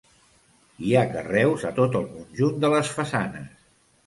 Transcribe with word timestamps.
Hi 0.87 0.95
ha 0.95 1.03
carreus 1.11 1.67
a 1.69 1.71
tot 1.81 1.99
el 2.01 2.09
conjunt 2.15 2.59
de 2.65 2.73
les 2.77 2.91
façanes. 2.97 3.55